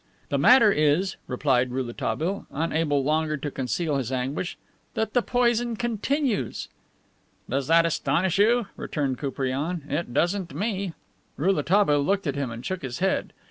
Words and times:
"The 0.29 0.39
matter 0.39 0.71
is," 0.71 1.15
replied 1.27 1.69
Rouletabille, 1.69 2.47
unable 2.49 3.03
longer 3.03 3.37
to 3.37 3.51
conceal 3.51 3.97
his 3.97 4.11
anguish, 4.11 4.57
"that 4.95 5.13
the 5.13 5.21
poison 5.21 5.75
continues." 5.75 6.69
"Does 7.47 7.67
that 7.67 7.85
astonish 7.85 8.39
you?" 8.39 8.65
returned 8.75 9.19
Koupriane. 9.19 9.83
"It 9.87 10.11
doesn't 10.11 10.55
me." 10.55 10.93
Rouletabille 11.37 12.01
looked 12.03 12.25
at 12.25 12.33
him 12.33 12.49
and 12.49 12.65
shook 12.65 12.81
his 12.81 12.97
head. 12.97 13.31